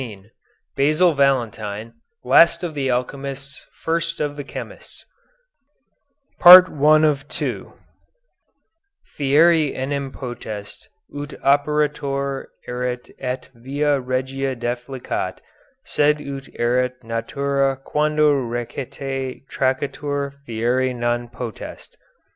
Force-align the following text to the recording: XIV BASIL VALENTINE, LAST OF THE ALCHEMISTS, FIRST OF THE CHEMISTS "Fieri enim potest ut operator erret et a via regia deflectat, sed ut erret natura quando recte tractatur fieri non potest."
XIV 0.01 0.31
BASIL 0.75 1.13
VALENTINE, 1.13 1.93
LAST 2.23 2.63
OF 2.63 2.73
THE 2.73 2.89
ALCHEMISTS, 2.89 3.67
FIRST 3.83 4.19
OF 4.19 4.35
THE 4.35 4.43
CHEMISTS 4.43 5.05
"Fieri 9.05 9.75
enim 9.75 10.11
potest 10.11 10.89
ut 11.15 11.35
operator 11.43 12.49
erret 12.67 13.11
et 13.19 13.49
a 13.55 13.59
via 13.59 13.99
regia 13.99 14.55
deflectat, 14.55 15.37
sed 15.85 16.19
ut 16.19 16.49
erret 16.59 17.03
natura 17.03 17.77
quando 17.77 18.33
recte 18.33 19.45
tractatur 19.47 20.33
fieri 20.47 20.95
non 20.95 21.27
potest." 21.29 21.95